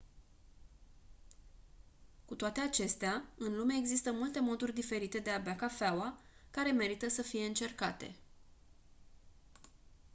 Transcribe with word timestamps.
cu 2.25 2.35
toate 2.35 2.59
acestea 2.59 3.23
în 3.37 3.55
lume 3.57 3.73
există 3.79 4.11
multe 4.11 4.39
moduri 4.39 4.73
diferite 4.73 5.19
de 5.19 5.29
a 5.29 5.39
bea 5.39 5.55
cafeaua 5.55 6.17
care 6.51 6.71
merită 6.71 7.09
să 7.09 7.21
fie 7.21 7.45
încercate 7.45 8.15